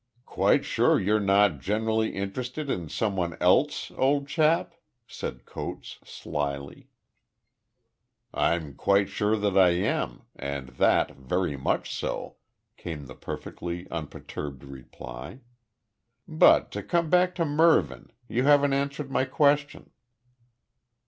"Quite 0.25 0.65
sure 0.65 0.99
you're 0.99 1.19
not 1.19 1.59
`genuinely 1.59 2.11
interested' 2.11 2.71
in 2.71 2.89
some 2.89 3.15
one 3.15 3.37
else, 3.39 3.91
old 3.91 4.27
chap?" 4.27 4.73
said 5.05 5.45
Coates, 5.45 5.99
slily. 6.03 6.89
"I'm 8.33 8.73
quite 8.73 9.09
sure 9.09 9.35
that 9.37 9.55
I 9.55 9.69
am 9.75 10.23
and 10.35 10.69
that 10.69 11.15
very 11.15 11.55
much 11.55 11.93
so," 11.93 12.37
came 12.77 13.05
the 13.05 13.13
perfectly 13.13 13.87
unperturbed 13.91 14.63
reply. 14.63 15.41
"But 16.27 16.71
to 16.71 16.81
come 16.81 17.11
back 17.11 17.35
to 17.35 17.45
Mervyn, 17.45 18.09
you 18.27 18.45
haven't 18.45 18.73
answered 18.73 19.11
my 19.11 19.25
question." 19.25 19.91